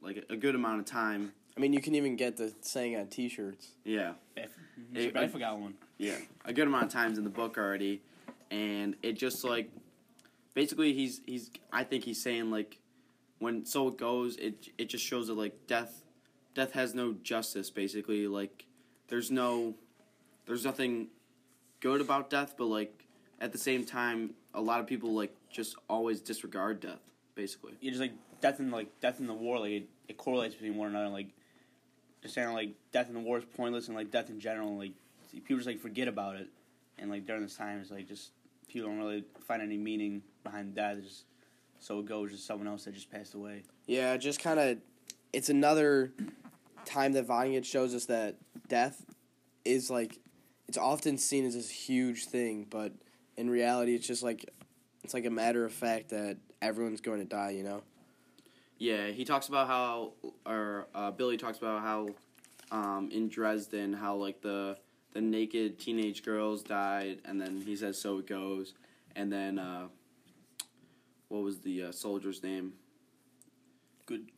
like 0.00 0.24
a 0.30 0.36
good 0.36 0.54
amount 0.54 0.80
of 0.80 0.86
time. 0.86 1.32
I 1.56 1.60
mean, 1.60 1.72
you 1.72 1.80
can 1.80 1.94
even 1.96 2.14
get 2.14 2.36
the 2.36 2.54
saying 2.60 2.94
on 2.96 3.08
T-shirts. 3.08 3.68
Yeah, 3.84 4.12
I, 4.36 4.44
Hey, 4.92 5.10
I 5.14 5.22
I- 5.24 5.28
forgot 5.28 5.58
one. 5.58 5.74
Yeah, 5.98 6.14
a 6.44 6.52
good 6.52 6.68
amount 6.68 6.84
of 6.84 6.92
times 6.92 7.18
in 7.18 7.24
the 7.24 7.30
book 7.30 7.58
already, 7.58 8.00
and 8.52 8.94
it 9.02 9.14
just 9.14 9.42
like 9.42 9.70
basically 10.54 10.92
he's 10.92 11.20
he's 11.26 11.50
I 11.72 11.82
think 11.82 12.04
he's 12.04 12.22
saying 12.22 12.50
like 12.52 12.78
when 13.38 13.64
so 13.64 13.88
it 13.88 13.96
goes 13.96 14.36
it 14.36 14.68
it 14.78 14.88
just 14.88 15.04
shows 15.04 15.28
that 15.28 15.34
like 15.34 15.66
death 15.66 16.04
death 16.54 16.72
has 16.72 16.94
no 16.94 17.14
justice 17.22 17.70
basically 17.70 18.26
like 18.26 18.66
there's 19.08 19.30
no 19.30 19.74
there's 20.46 20.64
nothing 20.64 21.08
good 21.80 22.00
about 22.00 22.30
death 22.30 22.54
but 22.56 22.66
like 22.66 23.06
at 23.40 23.52
the 23.52 23.58
same 23.58 23.84
time 23.84 24.30
a 24.54 24.60
lot 24.60 24.80
of 24.80 24.86
people 24.86 25.12
like 25.14 25.34
just 25.50 25.76
always 25.88 26.20
disregard 26.20 26.80
death 26.80 27.00
basically 27.34 27.72
You 27.80 27.90
just 27.90 28.00
like 28.00 28.12
death 28.40 28.60
in 28.60 28.70
like 28.70 29.00
death 29.00 29.20
in 29.20 29.26
the 29.26 29.34
war, 29.34 29.58
like 29.58 29.70
it, 29.70 29.88
it 30.08 30.16
correlates 30.16 30.54
between 30.54 30.76
one 30.76 30.88
another. 30.88 31.08
Like 31.08 31.28
just 32.22 32.34
saying 32.34 32.52
like 32.52 32.70
death 32.92 33.08
in 33.08 33.14
the 33.14 33.20
war 33.20 33.38
is 33.38 33.44
pointless 33.56 33.88
and 33.88 33.96
like 33.96 34.10
death 34.10 34.30
in 34.30 34.40
general, 34.40 34.76
like 34.76 34.92
people 35.32 35.56
just 35.56 35.66
like 35.66 35.78
forget 35.78 36.08
about 36.08 36.36
it. 36.36 36.48
And 36.98 37.10
like 37.10 37.26
during 37.26 37.42
this 37.42 37.56
time, 37.56 37.78
it's 37.80 37.90
like 37.90 38.08
just 38.08 38.32
people 38.68 38.88
don't 38.88 38.98
really 38.98 39.24
find 39.46 39.62
any 39.62 39.76
meaning 39.76 40.22
behind 40.44 40.74
death. 40.74 40.98
It's 40.98 41.08
just 41.08 41.24
so 41.80 41.98
it 42.00 42.06
goes, 42.06 42.30
just 42.32 42.46
someone 42.46 42.68
else 42.68 42.84
that 42.84 42.94
just 42.94 43.10
passed 43.10 43.34
away. 43.34 43.62
Yeah, 43.86 44.16
just 44.16 44.40
kind 44.40 44.58
of, 44.58 44.78
it's 45.32 45.48
another 45.48 46.12
time 46.84 47.12
that 47.12 47.26
Vonnegut 47.26 47.64
shows 47.64 47.94
us 47.94 48.06
that 48.06 48.36
death 48.68 49.04
is 49.64 49.90
like, 49.90 50.18
it's 50.66 50.78
often 50.78 51.16
seen 51.16 51.46
as 51.46 51.54
this 51.54 51.70
huge 51.70 52.26
thing, 52.26 52.66
but 52.68 52.92
in 53.36 53.48
reality, 53.48 53.94
it's 53.94 54.06
just 54.06 54.22
like, 54.22 54.44
it's 55.02 55.14
like 55.14 55.24
a 55.24 55.30
matter 55.30 55.64
of 55.64 55.72
fact 55.72 56.10
that 56.10 56.36
everyone's 56.60 57.00
going 57.00 57.20
to 57.20 57.24
die. 57.24 57.50
You 57.50 57.62
know. 57.62 57.82
Yeah, 58.78 59.06
he 59.06 59.24
talks 59.24 59.48
about 59.48 59.66
how, 59.66 60.12
or 60.44 60.86
uh, 60.94 61.10
Billy 61.10 61.36
talks 61.36 61.56
about 61.56 61.80
how, 61.80 62.08
um, 62.70 63.08
in 63.10 63.28
Dresden, 63.28 63.94
how 63.94 64.16
like 64.16 64.42
the 64.42 64.76
the 65.12 65.20
naked 65.20 65.78
teenage 65.78 66.22
girls 66.22 66.62
died, 66.62 67.20
and 67.24 67.40
then 67.40 67.62
he 67.64 67.74
says, 67.74 67.98
"So 67.98 68.18
it 68.18 68.26
goes," 68.26 68.74
and 69.16 69.32
then 69.32 69.58
uh, 69.58 69.86
what 71.28 71.42
was 71.42 71.58
the 71.60 71.84
uh, 71.84 71.92
soldier's 71.92 72.42
name? 72.42 72.72
Good. 74.06 74.30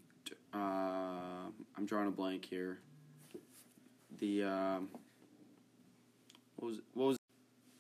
Uh, 0.53 1.49
I'm 1.77 1.87
drawing 1.87 2.09
a 2.09 2.13
blank 2.13 2.45
here. 2.45 2.81
the 4.19 4.45
um, 4.45 4.89
what 6.57 6.69
was 6.69 6.81
what 6.95 7.07
was 7.07 7.17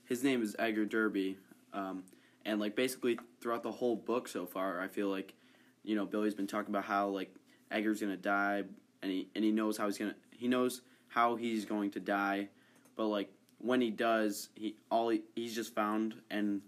his 0.05 0.23
name 0.23 0.43
is 0.43 0.57
Edgar 0.59 0.85
Derby, 0.85 1.37
um, 1.73 2.05
and 2.45 2.61
like 2.61 2.77
basically 2.77 3.19
throughout 3.41 3.63
the 3.63 3.73
whole 3.73 3.97
book 3.97 4.29
so 4.29 4.47
far, 4.47 4.81
I 4.81 4.89
feel 4.89 5.09
like 5.09 5.35
you 5.83 5.97
know 5.97 6.07
Billy's 6.07 6.35
been 6.35 6.47
talking 6.47 6.71
about 6.71 6.85
how 6.85 7.09
like 7.09 7.35
Edgar's 7.71 8.01
gonna 8.01 8.17
die, 8.17 8.63
and 9.03 9.11
he 9.11 9.29
and 9.35 9.45
he 9.45 9.51
knows 9.51 9.77
how 9.77 9.87
he's 9.87 9.99
gonna 9.99 10.15
he 10.31 10.47
knows 10.47 10.83
how 11.09 11.35
he's 11.35 11.65
going 11.65 11.91
to 11.91 12.01
die, 12.01 12.49
but 12.97 13.07
like 13.07 13.33
when 13.59 13.81
he 13.81 13.91
does, 13.91 14.49
he 14.55 14.77
all 14.91 15.09
he, 15.09 15.23
he's 15.35 15.55
just 15.55 15.75
found 15.75 16.15
and 16.31 16.63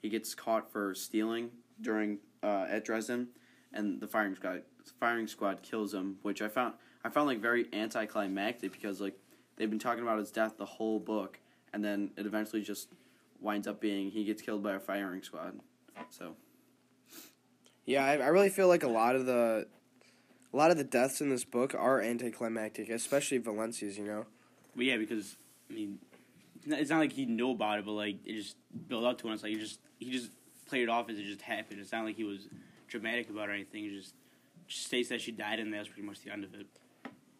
he 0.00 0.08
gets 0.08 0.34
caught 0.34 0.70
for 0.70 0.94
stealing 0.94 1.50
during 1.80 2.18
uh, 2.42 2.66
at 2.68 2.84
Dresden, 2.84 3.28
and 3.72 4.00
the 4.00 4.06
firing 4.06 4.34
squad 4.34 4.62
firing 4.98 5.26
squad 5.26 5.62
kills 5.62 5.94
him, 5.94 6.16
which 6.22 6.42
I 6.42 6.48
found 6.48 6.74
I 7.04 7.10
found 7.10 7.26
like 7.26 7.40
very 7.40 7.66
anticlimactic 7.72 8.72
because 8.72 9.00
like 9.00 9.18
they've 9.56 9.70
been 9.70 9.78
talking 9.78 10.02
about 10.02 10.18
his 10.18 10.30
death 10.30 10.56
the 10.56 10.64
whole 10.64 10.98
book, 10.98 11.38
and 11.72 11.84
then 11.84 12.10
it 12.16 12.26
eventually 12.26 12.62
just 12.62 12.88
winds 13.40 13.66
up 13.66 13.80
being 13.80 14.10
he 14.10 14.24
gets 14.24 14.42
killed 14.42 14.62
by 14.62 14.74
a 14.74 14.80
firing 14.80 15.22
squad. 15.22 15.58
So 16.10 16.34
Yeah, 17.84 18.04
I, 18.04 18.18
I 18.18 18.26
really 18.28 18.50
feel 18.50 18.68
like 18.68 18.82
a 18.82 18.88
lot 18.88 19.16
of 19.16 19.26
the 19.26 19.66
a 20.52 20.56
lot 20.56 20.70
of 20.70 20.76
the 20.76 20.84
deaths 20.84 21.20
in 21.20 21.30
this 21.30 21.44
book 21.44 21.74
are 21.74 22.00
anticlimactic, 22.00 22.88
especially 22.88 23.38
Valencia's. 23.38 23.98
You 23.98 24.04
know. 24.04 24.26
But 24.74 24.84
yeah, 24.84 24.96
because 24.96 25.36
I 25.70 25.74
mean, 25.74 25.98
it's 26.56 26.66
not, 26.66 26.80
it's 26.80 26.90
not 26.90 26.98
like 26.98 27.12
he 27.12 27.26
knew 27.26 27.50
about 27.50 27.78
it, 27.78 27.84
but 27.84 27.92
like 27.92 28.18
it 28.24 28.34
just 28.34 28.56
built 28.88 29.04
up 29.04 29.18
to 29.18 29.28
it. 29.28 29.34
It's 29.34 29.42
like 29.42 29.52
he 29.52 29.58
just 29.58 29.80
he 29.98 30.10
just 30.10 30.30
played 30.70 30.84
it 30.84 30.88
off 30.88 31.10
as 31.10 31.18
it 31.18 31.24
just 31.24 31.42
happened. 31.42 31.80
It's 31.80 31.92
not 31.92 32.04
like 32.04 32.16
he 32.16 32.24
was 32.24 32.48
dramatic 32.88 33.28
about 33.28 33.48
or 33.48 33.52
anything. 33.52 33.90
Just 33.90 34.14
just 34.66 34.86
states 34.86 35.08
that 35.08 35.20
she 35.20 35.32
died, 35.32 35.58
and 35.58 35.74
that's 35.74 35.88
pretty 35.88 36.02
much 36.02 36.22
the 36.22 36.32
end 36.32 36.44
of 36.44 36.54
it. 36.54 36.66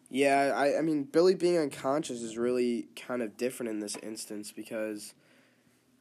Yeah, 0.09 0.53
I, 0.53 0.79
I 0.79 0.81
mean, 0.81 1.03
Billy 1.03 1.35
being 1.35 1.57
unconscious 1.57 2.21
is 2.21 2.37
really 2.37 2.89
kind 2.97 3.21
of 3.21 3.37
different 3.37 3.69
in 3.69 3.79
this 3.79 3.95
instance 4.03 4.51
because, 4.51 5.13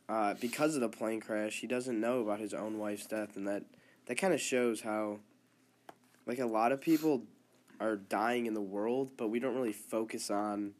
uh, 0.08 0.34
because 0.40 0.74
of 0.74 0.80
the 0.80 0.88
plane 0.88 1.20
crash, 1.20 1.60
he 1.60 1.68
doesn't 1.68 2.00
know 2.00 2.20
about 2.20 2.40
his 2.40 2.52
own 2.52 2.78
wife's 2.78 3.06
death, 3.06 3.36
and 3.36 3.46
that 3.46 3.62
that 4.06 4.16
kind 4.16 4.34
of 4.34 4.40
shows 4.40 4.80
how, 4.80 5.20
like, 6.26 6.40
a 6.40 6.46
lot 6.46 6.72
of 6.72 6.80
people 6.80 7.22
are 7.78 7.96
dying 7.96 8.46
in 8.46 8.54
the 8.54 8.60
world, 8.60 9.12
but 9.16 9.28
we 9.28 9.38
don't 9.38 9.54
really 9.54 9.72
focus 9.72 10.30
on 10.30 10.72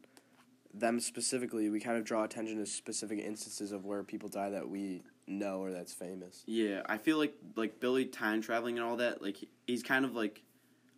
them 0.73 0.99
specifically. 0.99 1.69
We 1.69 1.79
kind 1.79 1.97
of 1.97 2.03
draw 2.03 2.25
attention 2.25 2.57
to 2.57 2.65
specific 2.65 3.19
instances 3.19 3.71
of 3.71 3.85
where 3.85 4.03
people 4.03 4.27
die 4.27 4.49
that 4.49 4.69
we 4.69 5.03
know 5.31 5.59
or 5.59 5.71
that's 5.71 5.93
famous. 5.93 6.43
yeah, 6.45 6.81
I 6.85 6.97
feel 6.97 7.17
like 7.17 7.33
like 7.55 7.79
Billy 7.79 8.05
time 8.05 8.41
traveling 8.41 8.77
and 8.77 8.87
all 8.87 8.97
that. 8.97 9.21
Like 9.21 9.37
he's 9.67 9.83
kind 9.83 10.05
of 10.05 10.15
like 10.15 10.43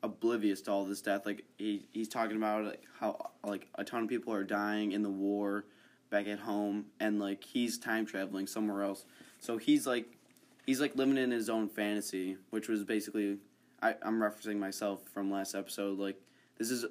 oblivious 0.02 0.62
to 0.63 0.72
all 0.72 0.86
this 0.86 1.02
death. 1.02 1.25
Like 1.25 1.46
he 1.58 1.88
he's 1.92 2.10
talking 2.10 2.38
about 2.38 2.66
like 2.66 2.84
how 3.00 3.32
like 3.44 3.68
a 3.75 3.84
ton 3.84 4.04
of 4.04 4.10
people 4.10 4.34
are 4.34 4.44
dying 4.44 4.92
in 4.92 5.02
the 5.02 5.10
war 5.10 5.66
back 6.10 6.28
at 6.28 6.40
home, 6.40 6.86
and 7.00 7.20
like 7.20 7.44
he's 7.44 7.78
time 7.78 8.06
traveling 8.06 8.48
somewhere 8.48 8.84
else. 8.84 9.06
So 9.40 9.58
he's 9.58 9.88
like 9.88 10.18
he's 10.66 10.82
like 10.82 10.96
living 10.96 11.18
in 11.18 11.32
his 11.32 11.50
own 11.50 11.70
fantasy, 11.70 12.38
which 12.50 12.68
was 12.68 12.84
basically 12.84 13.38
I, 13.82 13.96
I'm 14.02 14.20
referencing 14.20 14.58
myself 14.58 15.02
from 15.13 15.32
last 15.32 15.56
episode. 15.56 16.00
Like 16.00 16.18
this 16.58 16.70
is 16.70 16.86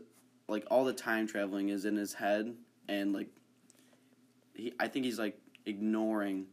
like 0.49 0.65
all 0.71 0.85
the 0.85 0.93
time 0.93 1.27
traveling 1.27 1.69
is 1.69 1.85
in 1.85 1.97
his 1.97 2.15
head, 2.15 2.55
and 2.89 3.13
like 3.13 3.29
he 4.55 4.73
I 4.81 4.89
think 4.89 5.05
he's 5.05 5.19
like 5.19 5.39
ignoring 5.67 6.47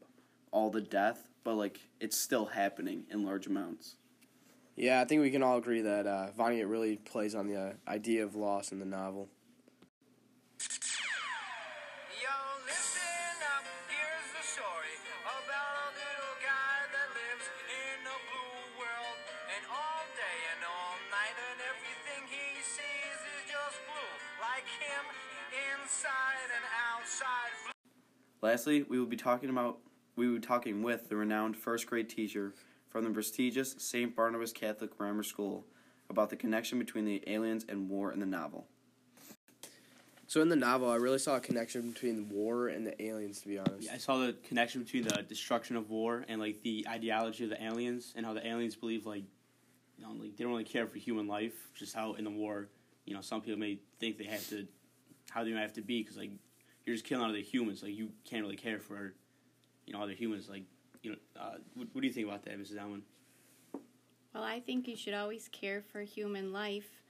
all 0.52 0.70
the 0.70 0.82
death, 0.82 1.28
but 1.44 1.56
like 1.56 1.80
it's 2.00 2.18
still 2.18 2.46
happening 2.46 3.06
in 3.12 3.26
large 3.26 3.48
amounts. 3.48 3.96
Yeah, 4.76 5.02
I 5.02 5.06
think 5.06 5.22
we 5.22 5.30
can 5.30 5.44
all 5.44 5.58
agree 5.58 5.82
that 5.82 6.08
uh, 6.08 6.28
Vonnegut 6.38 6.70
really 6.70 6.96
plays 6.96 7.36
on 7.36 7.48
the 7.48 7.56
uh, 7.60 7.74
idea 7.88 8.24
of 8.24 8.36
loss 8.36 8.72
in 8.72 8.80
the 8.80 8.86
novel. 8.86 9.28
Yo, 12.16 12.32
listen 12.64 13.36
up, 13.60 13.68
here's 13.92 14.30
the 14.32 14.44
story 14.48 14.96
about 15.28 15.76
a 15.84 16.00
little 16.00 16.36
guy 16.40 16.80
that 16.96 17.10
lives 17.12 17.48
in 17.68 18.00
a 18.08 18.20
blue 18.32 18.80
world. 18.80 19.20
And 19.52 19.64
all 19.68 20.04
day 20.16 20.40
and 20.56 20.64
all 20.64 20.96
night, 21.12 21.36
and 21.36 21.60
everything 21.60 22.24
he 22.32 22.64
sees 22.64 23.20
is 23.36 23.52
just 23.52 23.84
blue. 23.84 24.16
Like 24.40 24.64
him, 24.80 25.04
inside 25.76 26.48
and 26.56 26.66
outside. 26.88 27.52
Lastly, 28.42 28.88
we 28.88 28.98
will 28.98 29.12
be 29.12 29.20
talking 29.20 29.50
about 29.50 29.80
we 30.20 30.30
were 30.30 30.40
talking 30.40 30.84
with 30.84 31.08
the 31.08 31.16
renowned 31.16 31.56
first 31.56 31.88
grade 31.88 32.10
teacher 32.10 32.54
from 32.90 33.06
the 33.06 33.10
prestigious 33.10 33.76
St. 33.78 34.14
Barnabas 34.14 34.52
Catholic 34.52 34.96
Grammar 34.98 35.24
School 35.24 35.66
about 36.10 36.30
the 36.30 36.36
connection 36.36 36.78
between 36.78 37.06
the 37.06 37.24
aliens 37.26 37.66
and 37.70 37.90
war 37.90 38.12
in 38.12 38.20
the 38.20 38.26
novel. 38.26 38.68
So 40.28 40.42
in 40.42 40.50
the 40.50 40.58
novel, 40.58 40.90
I 40.90 40.98
really 40.98 41.20
saw 41.20 41.38
a 41.38 41.40
connection 41.40 41.92
between 41.92 42.28
war 42.30 42.68
and 42.68 42.86
the 42.86 43.02
aliens. 43.02 43.42
To 43.42 43.48
be 43.48 43.60
honest, 43.60 43.84
Yeah, 43.84 43.94
I 43.94 43.98
saw 43.98 44.18
the 44.18 44.36
connection 44.46 44.84
between 44.84 45.04
the 45.04 45.24
destruction 45.24 45.78
of 45.78 45.90
war 45.90 46.26
and 46.28 46.42
like 46.42 46.62
the 46.64 46.86
ideology 46.88 47.46
of 47.46 47.50
the 47.50 47.64
aliens 47.64 48.14
and 48.16 48.26
how 48.26 48.34
the 48.34 48.46
aliens 48.46 48.76
believe 48.76 49.06
like 49.06 49.24
you 49.98 50.04
know 50.04 50.12
like 50.12 50.36
they 50.36 50.44
don't 50.44 50.52
really 50.52 50.66
care 50.66 50.86
for 50.86 50.98
human 50.98 51.28
life. 51.28 51.54
Just 51.74 51.96
how 51.96 52.14
in 52.14 52.26
the 52.26 52.30
war, 52.30 52.68
you 53.06 53.14
know, 53.14 53.22
some 53.22 53.40
people 53.40 53.58
may 53.58 53.80
think 54.00 54.18
they 54.18 54.26
have 54.26 54.46
to 54.50 54.68
how 55.30 55.46
they 55.46 55.54
might 55.54 55.62
have 55.62 55.74
to 55.74 55.82
be 55.82 56.04
because 56.04 56.18
like 56.18 56.32
you're 56.86 56.96
just 56.96 57.06
killing 57.06 57.28
other 57.28 57.38
humans. 57.40 57.82
Like 57.82 57.96
you 57.96 58.12
can't 58.26 58.44
really 58.44 58.58
care 58.58 58.80
for 58.80 59.14
you 59.90 59.98
know 59.98 60.04
other 60.04 60.14
humans. 60.14 60.48
Like 60.48 60.64
you 61.02 61.12
know, 61.12 61.18
uh, 61.40 61.56
what, 61.74 61.88
what 61.92 62.02
do 62.02 62.08
you 62.08 62.14
think 62.14 62.28
about 62.28 62.46
that, 62.46 62.60
Mrs. 62.60 62.78
Allen? 62.78 63.02
Well, 64.34 64.44
I 64.44 64.60
think 64.60 64.88
you 64.88 64.96
should 64.96 65.16
always 65.16 65.50
care 65.52 65.82
for 65.82 66.02
human 66.02 66.54
life 66.54 67.02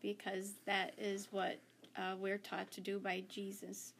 because 0.00 0.54
that 0.64 0.94
is 0.98 1.28
what 1.30 1.58
uh, 1.96 2.14
we're 2.18 2.38
taught 2.38 2.70
to 2.72 2.80
do 2.80 2.98
by 2.98 3.22
Jesus. 3.28 3.92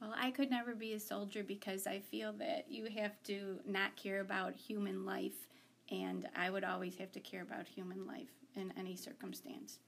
Well, 0.00 0.14
I 0.16 0.30
could 0.30 0.48
never 0.48 0.76
be 0.76 0.92
a 0.92 1.00
soldier 1.00 1.42
because 1.42 1.88
I 1.88 1.98
feel 1.98 2.32
that 2.34 2.66
you 2.70 2.88
have 2.96 3.20
to 3.24 3.58
not 3.66 3.96
care 3.96 4.20
about 4.20 4.54
human 4.54 5.04
life, 5.04 5.48
and 5.90 6.28
I 6.36 6.50
would 6.50 6.62
always 6.62 6.96
have 6.98 7.10
to 7.12 7.20
care 7.20 7.42
about 7.42 7.66
human 7.66 8.06
life 8.06 8.30
in 8.54 8.72
any 8.78 8.94
circumstance. 8.94 9.80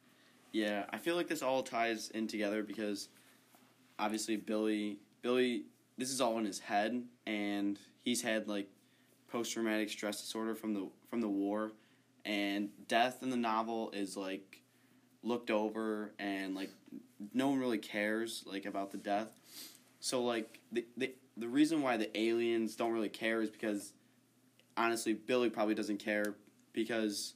Yeah, 0.50 0.86
I 0.90 0.98
feel 0.98 1.14
like 1.14 1.28
this 1.28 1.42
all 1.42 1.62
ties 1.62 2.10
in 2.10 2.26
together 2.26 2.64
because 2.64 3.08
obviously 4.00 4.34
Billy 4.34 4.98
Billy 5.22 5.64
this 5.98 6.10
is 6.10 6.20
all 6.20 6.38
in 6.38 6.44
his 6.44 6.58
head 6.58 7.02
and 7.26 7.78
he's 8.00 8.22
had 8.22 8.48
like 8.48 8.68
post 9.28 9.52
traumatic 9.52 9.90
stress 9.90 10.20
disorder 10.20 10.54
from 10.54 10.74
the 10.74 10.88
from 11.08 11.20
the 11.20 11.28
war 11.28 11.72
and 12.24 12.70
death 12.88 13.22
in 13.22 13.30
the 13.30 13.36
novel 13.36 13.90
is 13.92 14.16
like 14.16 14.62
looked 15.22 15.50
over 15.50 16.12
and 16.18 16.54
like 16.54 16.70
no 17.34 17.48
one 17.48 17.58
really 17.58 17.78
cares 17.78 18.44
like 18.46 18.64
about 18.66 18.90
the 18.90 18.98
death. 18.98 19.28
So 20.00 20.22
like 20.24 20.60
the 20.72 20.84
the 20.96 21.12
the 21.36 21.48
reason 21.48 21.82
why 21.82 21.96
the 21.96 22.16
aliens 22.18 22.76
don't 22.76 22.92
really 22.92 23.08
care 23.08 23.42
is 23.42 23.50
because 23.50 23.92
honestly 24.76 25.12
Billy 25.12 25.50
probably 25.50 25.74
doesn't 25.74 25.98
care 25.98 26.34
because 26.72 27.34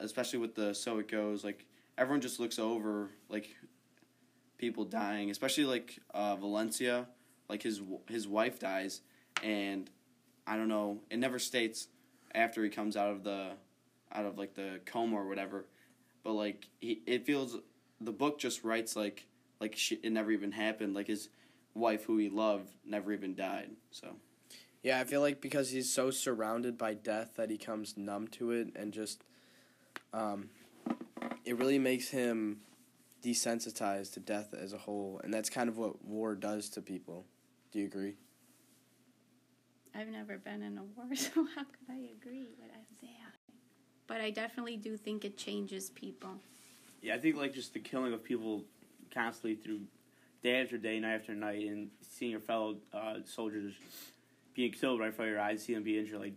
especially 0.00 0.38
with 0.38 0.54
the 0.54 0.74
so 0.74 0.98
it 0.98 1.08
goes 1.08 1.44
like 1.44 1.64
everyone 1.96 2.20
just 2.20 2.40
looks 2.40 2.58
over 2.58 3.10
like 3.28 3.48
people 4.58 4.84
dying, 4.84 5.30
especially 5.30 5.64
like 5.64 5.98
uh, 6.12 6.36
Valencia, 6.36 7.06
like 7.48 7.62
his 7.62 7.80
his 8.08 8.28
wife 8.28 8.58
dies, 8.58 9.00
and 9.42 9.88
I 10.46 10.56
don't 10.56 10.68
know. 10.68 11.00
It 11.10 11.18
never 11.18 11.38
states 11.38 11.88
after 12.34 12.62
he 12.62 12.70
comes 12.70 12.96
out 12.96 13.10
of 13.10 13.24
the 13.24 13.52
out 14.12 14.26
of 14.26 14.38
like 14.38 14.54
the 14.54 14.80
coma 14.84 15.16
or 15.16 15.28
whatever, 15.28 15.64
but 16.22 16.32
like 16.32 16.68
he 16.80 17.02
it 17.06 17.24
feels 17.24 17.56
the 18.00 18.12
book 18.12 18.38
just 18.38 18.64
writes 18.64 18.96
like 18.96 19.26
like 19.60 19.74
she, 19.76 19.96
it 20.02 20.12
never 20.12 20.30
even 20.30 20.52
happened. 20.52 20.94
Like 20.94 21.06
his 21.06 21.28
wife, 21.74 22.04
who 22.04 22.18
he 22.18 22.28
loved, 22.28 22.70
never 22.84 23.12
even 23.12 23.34
died. 23.34 23.70
So 23.90 24.16
yeah, 24.82 25.00
I 25.00 25.04
feel 25.04 25.20
like 25.20 25.40
because 25.40 25.70
he's 25.70 25.92
so 25.92 26.10
surrounded 26.10 26.78
by 26.78 26.94
death 26.94 27.32
that 27.36 27.50
he 27.50 27.58
comes 27.58 27.96
numb 27.96 28.28
to 28.28 28.52
it 28.52 28.68
and 28.76 28.92
just, 28.92 29.24
um, 30.12 30.50
it 31.44 31.58
really 31.58 31.78
makes 31.78 32.08
him 32.08 32.60
desensitized 33.22 34.14
to 34.14 34.20
death 34.20 34.54
as 34.54 34.72
a 34.72 34.78
whole, 34.78 35.20
and 35.24 35.32
that's 35.32 35.50
kind 35.50 35.68
of 35.68 35.76
what 35.76 36.04
war 36.04 36.34
does 36.34 36.68
to 36.70 36.82
people. 36.82 37.26
Do 37.72 37.80
you 37.80 37.86
agree? 37.86 38.14
I've 39.94 40.08
never 40.08 40.38
been 40.38 40.62
in 40.62 40.78
a 40.78 40.84
war, 40.84 41.06
so 41.14 41.46
how 41.54 41.64
could 41.64 41.90
I 41.90 42.10
agree 42.20 42.40
with 42.40 42.58
that? 42.58 42.88
But 44.08 44.22
I 44.22 44.30
definitely 44.30 44.78
do 44.78 44.96
think 44.96 45.24
it 45.24 45.36
changes 45.36 45.90
people. 45.90 46.30
Yeah, 47.02 47.14
I 47.14 47.18
think 47.18 47.36
like 47.36 47.54
just 47.54 47.74
the 47.74 47.78
killing 47.78 48.12
of 48.12 48.24
people 48.24 48.64
constantly 49.14 49.54
through 49.54 49.82
day 50.42 50.62
after 50.62 50.78
day, 50.78 50.98
night 50.98 51.14
after 51.14 51.34
night, 51.34 51.66
and 51.68 51.90
seeing 52.00 52.32
your 52.32 52.40
fellow 52.40 52.78
uh, 52.92 53.16
soldiers 53.24 53.74
being 54.54 54.72
killed 54.72 54.98
right 54.98 55.08
in 55.08 55.12
front 55.12 55.28
of 55.28 55.34
your 55.34 55.42
eyes, 55.42 55.62
see 55.62 55.74
them 55.74 55.84
be 55.84 55.98
injured. 55.98 56.20
Like, 56.20 56.32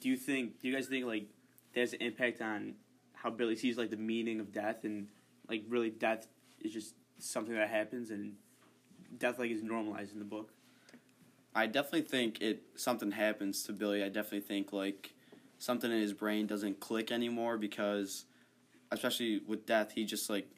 do 0.00 0.08
you 0.08 0.16
think? 0.16 0.60
Do 0.60 0.68
you 0.68 0.74
guys 0.74 0.86
think 0.86 1.04
like 1.04 1.26
there's 1.74 1.92
an 1.92 2.00
impact 2.00 2.40
on 2.40 2.74
how 3.12 3.30
Billy 3.30 3.56
sees 3.56 3.76
like 3.76 3.90
the 3.90 3.96
meaning 3.96 4.38
of 4.38 4.52
death 4.52 4.84
and 4.84 5.08
like 5.48 5.64
really 5.68 5.90
death 5.90 6.26
is 6.60 6.72
just 6.72 6.94
something 7.18 7.54
that 7.54 7.68
happens 7.68 8.10
and 8.10 8.34
death 9.18 9.38
like 9.38 9.50
is 9.50 9.62
normalized 9.62 10.12
in 10.12 10.18
the 10.18 10.24
book? 10.24 10.50
I 11.54 11.66
definitely 11.66 12.02
think 12.02 12.40
it 12.42 12.62
something 12.74 13.12
happens 13.12 13.62
to 13.64 13.72
Billy. 13.72 14.02
I 14.02 14.08
definitely 14.08 14.40
think 14.40 14.72
like 14.72 15.14
something 15.58 15.90
in 15.90 16.00
his 16.00 16.12
brain 16.12 16.46
doesn't 16.46 16.80
click 16.80 17.10
anymore 17.10 17.56
because 17.56 18.26
especially 18.90 19.40
with 19.46 19.66
death 19.66 19.92
he 19.92 20.04
just 20.04 20.28
like 20.28 20.48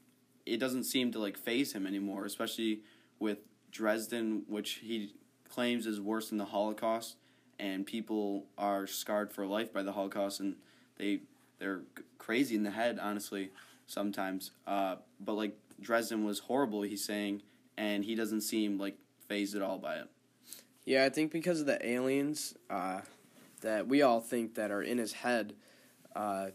it 0.44 0.58
doesn't 0.58 0.84
seem 0.84 1.12
to 1.12 1.18
like 1.18 1.36
phase 1.36 1.72
him 1.72 1.86
anymore, 1.86 2.24
especially 2.24 2.80
with 3.18 3.38
Dresden, 3.70 4.44
which 4.48 4.74
he 4.74 5.14
claims 5.48 5.86
is 5.86 6.00
worse 6.00 6.30
than 6.30 6.38
the 6.38 6.46
Holocaust, 6.46 7.16
and 7.58 7.86
people 7.86 8.46
are 8.56 8.86
scarred 8.86 9.32
for 9.32 9.46
life 9.46 9.72
by 9.72 9.82
the 9.82 9.92
Holocaust, 9.92 10.40
and 10.40 10.56
they 10.96 11.20
they're 11.58 11.82
crazy 12.18 12.54
in 12.54 12.62
the 12.62 12.70
head, 12.70 12.98
honestly, 13.00 13.50
sometimes. 13.88 14.52
Uh, 14.66 14.96
but 15.18 15.32
like 15.32 15.58
Dresden 15.80 16.24
was 16.24 16.38
horrible, 16.38 16.82
he's 16.82 17.04
saying, 17.04 17.42
and 17.76 18.04
he 18.04 18.14
doesn't 18.14 18.42
seem 18.42 18.78
like 18.78 18.96
phased 19.26 19.56
at 19.56 19.62
all 19.62 19.78
by 19.78 19.96
it. 19.96 20.08
Yeah, 20.84 21.04
I 21.04 21.08
think 21.08 21.32
because 21.32 21.60
of 21.60 21.66
the 21.66 21.84
aliens 21.86 22.54
uh, 22.70 23.00
that 23.62 23.88
we 23.88 24.00
all 24.02 24.20
think 24.20 24.54
that 24.54 24.70
are 24.70 24.82
in 24.82 24.98
his 24.98 25.12
head, 25.12 25.54
uh, 26.14 26.50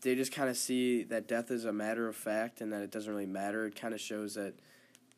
they 0.00 0.14
just 0.14 0.32
kind 0.32 0.50
of 0.50 0.56
see 0.56 1.04
that 1.04 1.26
death 1.26 1.50
is 1.50 1.64
a 1.64 1.72
matter 1.72 2.08
of 2.08 2.16
fact 2.16 2.60
and 2.60 2.72
that 2.72 2.82
it 2.82 2.90
doesn't 2.90 3.10
really 3.10 3.26
matter. 3.26 3.66
It 3.66 3.76
kind 3.76 3.94
of 3.94 4.00
shows 4.00 4.34
that 4.34 4.54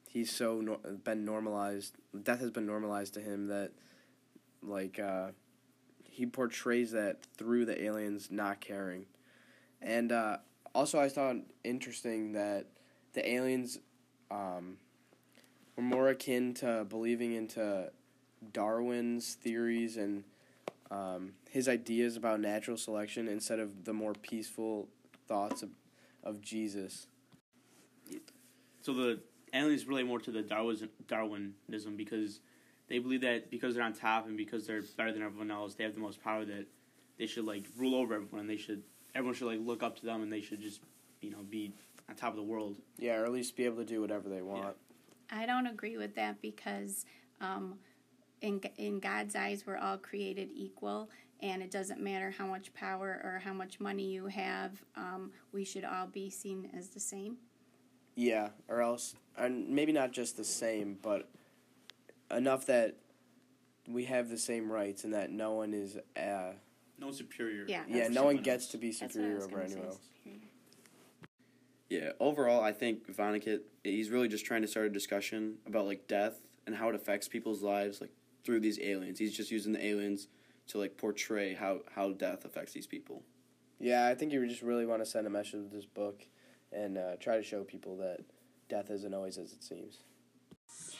he's 0.09 0.31
so 0.31 0.61
nor- 0.61 0.79
been 0.79 1.25
normalized. 1.25 1.97
Death 2.23 2.41
has 2.41 2.51
been 2.51 2.67
normalized 2.67 3.15
to 3.15 3.21
him 3.21 3.49
that, 3.49 3.73
like, 4.63 4.99
uh, 4.99 5.29
he 6.05 6.27
portrays 6.27 6.93
that 6.93 7.23
through 7.37 7.65
the 7.65 7.83
aliens 7.83 8.29
not 8.31 8.61
caring. 8.61 9.07
And 9.83 10.13
uh, 10.13 10.39
also, 10.75 11.01
I 11.01 11.09
thought 11.09 11.37
interesting 11.65 12.33
that 12.33 12.67
the 13.13 13.29
aliens 13.29 13.79
um, 14.31 14.77
were 15.77 15.83
more 15.83 16.09
akin 16.09 16.55
to 16.55 16.87
believing 16.89 17.35
into 17.35 17.91
Darwin's 18.53 19.35
theories 19.35 19.97
and 19.97 20.25
um, 20.91 21.33
his 21.51 21.69
ideas 21.69 22.17
about 22.17 22.41
natural 22.41 22.77
selection 22.77 23.29
instead 23.29 23.59
of 23.59 23.85
the 23.85 23.93
more 23.93 24.13
peaceful 24.13 24.89
thoughts 25.27 25.63
of, 25.63 25.71
of 26.25 26.41
Jesus. 26.41 27.07
So 28.83 28.95
the 28.95 29.21
aliens 29.53 29.87
relate 29.87 30.07
more 30.07 30.21
to 30.21 30.31
the 30.31 30.43
Darwinism 31.07 31.97
because 31.97 32.41
they 32.89 32.99
believe 32.99 33.21
that 33.21 33.51
because 33.51 33.75
they're 33.75 33.85
on 33.85 33.93
top 33.93 34.27
and 34.27 34.37
because 34.37 34.67
they're 34.67 34.83
better 34.97 35.13
than 35.13 35.23
everyone 35.23 35.51
else, 35.51 35.75
they 35.75 35.85
have 35.85 35.95
the 35.95 36.01
most 36.01 36.23
power. 36.23 36.45
That 36.45 36.67
they 37.19 37.27
should 37.27 37.45
like 37.45 37.67
rule 37.77 37.95
over 37.95 38.15
everyone. 38.15 38.41
and 38.41 38.51
They 38.51 38.57
should 38.57 38.83
everyone 39.15 39.35
should 39.35 39.47
like 39.47 39.61
look 39.61 39.83
up 39.83 39.99
to 40.01 40.07
them 40.07 40.23
and 40.23 40.33
they 40.33 40.41
should 40.41 40.61
just 40.61 40.81
you 41.21 41.31
know 41.31 41.43
be 41.49 41.73
on 42.09 42.17
top 42.17 42.31
of 42.31 42.37
the 42.37 42.43
world. 42.43 42.77
Yeah, 42.99 43.17
or 43.17 43.25
at 43.25 43.33
least 43.33 43.57
be 43.57 43.65
able 43.65 43.79
to 43.79 43.85
do 43.85 44.01
whatever 44.01 44.29
they 44.29 44.43
want. 44.43 44.77
I 45.31 45.47
don't 45.47 45.67
agree 45.67 45.97
with 45.97 46.15
that 46.17 46.41
because 46.43 47.07
um, 47.41 47.79
in 48.41 48.61
in 48.77 49.01
God's 49.01 49.37
eyes, 49.37 49.65
we're 49.67 49.77
all 49.77 49.99
created 49.99 50.51
equal, 50.55 51.11
and 51.41 51.63
it 51.63 51.71
doesn't 51.71 52.01
matter 52.01 52.35
how 52.37 52.47
much 52.47 52.73
power 52.75 53.21
or 53.25 53.41
how 53.45 53.53
much 53.53 53.81
money 53.81 54.11
you 54.11 54.27
have. 54.27 54.83
Um, 54.97 55.33
we 55.53 55.65
should 55.65 55.85
all 55.85 56.07
be 56.07 56.31
seen 56.31 56.71
as 56.77 56.89
the 56.89 57.01
same. 57.01 57.37
Yeah, 58.17 58.49
or 58.69 58.83
else, 58.83 59.15
and 59.37 59.69
maybe 59.69 59.93
not 59.93 60.13
just 60.13 60.37
the 60.37 60.45
same, 60.45 60.99
but 61.01 61.29
enough 62.31 62.67
that 62.67 62.97
we 63.89 64.05
have 64.05 64.29
the 64.29 64.39
same 64.39 64.71
rights 64.71 65.05
and 65.05 65.15
that 65.15 65.31
no 65.31 65.53
one 65.53 65.75
is, 65.75 65.97
uh, 66.17 66.53
No 67.01 67.11
superior. 67.11 67.65
Yeah. 67.67 67.83
yeah, 67.89 68.09
no 68.09 68.25
one 68.25 68.37
gets 68.37 68.65
else. 68.65 68.73
to 68.73 68.79
be 68.79 68.91
That's 68.91 69.01
what 69.01 69.09
I 69.09 69.13
superior 69.15 69.45
over 69.45 69.61
anyone 69.63 69.87
else. 69.87 69.99
Yeah, 71.89 72.11
overall, 72.21 72.63
I 72.63 72.73
think 72.73 73.13
Vonnegut, 73.13 73.63
he's 73.83 74.11
really 74.11 74.29
just 74.29 74.47
trying 74.47 74.63
to 74.63 74.69
start 74.69 74.87
a 74.87 74.91
discussion 74.91 75.57
about 75.67 75.87
like 75.87 76.07
death 76.07 76.35
and 76.67 76.77
how 76.77 76.89
it 76.89 76.95
affects 76.95 77.27
people's 77.27 77.63
lives, 77.63 78.01
like 78.01 78.13
through 78.45 78.61
these 78.61 78.79
aliens. 78.79 79.19
He's 79.19 79.37
just 79.37 79.51
using 79.51 79.73
the 79.73 79.85
aliens 79.85 80.29
to 80.69 80.79
like 80.79 80.97
portray 80.97 81.55
how 81.55 81.81
how 81.95 82.13
death 82.13 82.45
affects 82.45 82.73
these 82.73 82.87
people. 82.87 83.23
Yeah, 83.81 84.07
I 84.07 84.15
think 84.15 84.33
you 84.33 84.47
just 84.47 84.63
really 84.63 84.87
want 84.87 85.03
to 85.03 85.07
send 85.07 85.27
a 85.27 85.31
message 85.31 85.63
with 85.63 85.73
this 85.73 85.87
book 85.87 86.23
and 86.71 86.97
uh, 86.97 87.17
try 87.19 87.37
to 87.37 87.43
show 87.43 87.65
people 87.65 87.97
that 87.97 88.21
death 88.69 88.91
isn't 88.91 89.13
always 89.13 89.37
as 89.37 89.53
it 89.53 89.65
seems. 89.65 89.99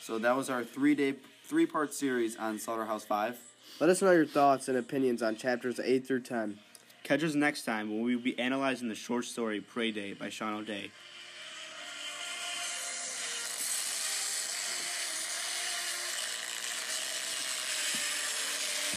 So 0.01 0.19
that 0.19 0.35
was 0.35 0.49
our 0.49 0.63
three 0.65 0.95
day, 0.95 1.15
three 1.45 1.65
part 1.65 1.93
series 1.93 2.35
on 2.35 2.59
Slaughterhouse 2.59 3.05
Five. 3.05 3.37
Let 3.79 3.89
us 3.89 4.01
know 4.01 4.11
your 4.11 4.25
thoughts 4.25 4.67
and 4.67 4.77
opinions 4.77 5.21
on 5.21 5.35
chapters 5.35 5.79
8 5.79 6.05
through 6.05 6.21
10. 6.21 6.59
Catch 7.03 7.23
us 7.23 7.33
next 7.33 7.63
time 7.65 7.89
when 7.89 8.01
we 8.03 8.15
will 8.15 8.23
be 8.23 8.37
analyzing 8.37 8.89
the 8.89 8.95
short 8.95 9.25
story 9.25 9.59
Prey 9.59 9.91
Day 9.91 10.13
by 10.13 10.29
Sean 10.29 10.53
O'Day. 10.53 10.91